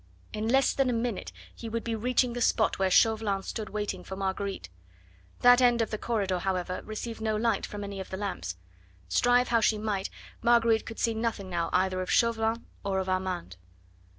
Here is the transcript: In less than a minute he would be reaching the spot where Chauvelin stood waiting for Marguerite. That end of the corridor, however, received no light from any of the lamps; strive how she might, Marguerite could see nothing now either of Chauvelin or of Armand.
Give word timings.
In 0.33 0.47
less 0.47 0.73
than 0.73 0.89
a 0.89 0.93
minute 0.93 1.31
he 1.53 1.69
would 1.69 1.83
be 1.83 1.93
reaching 1.93 2.33
the 2.33 2.41
spot 2.41 2.79
where 2.79 2.89
Chauvelin 2.89 3.43
stood 3.43 3.69
waiting 3.69 4.03
for 4.03 4.15
Marguerite. 4.15 4.67
That 5.41 5.61
end 5.61 5.79
of 5.79 5.91
the 5.91 5.99
corridor, 5.99 6.39
however, 6.39 6.81
received 6.85 7.21
no 7.21 7.35
light 7.35 7.67
from 7.67 7.83
any 7.83 7.99
of 7.99 8.09
the 8.09 8.17
lamps; 8.17 8.57
strive 9.09 9.49
how 9.49 9.59
she 9.61 9.77
might, 9.77 10.09
Marguerite 10.41 10.87
could 10.87 10.97
see 10.97 11.13
nothing 11.13 11.51
now 11.51 11.69
either 11.71 12.01
of 12.01 12.09
Chauvelin 12.09 12.65
or 12.83 12.97
of 12.97 13.09
Armand. 13.09 13.57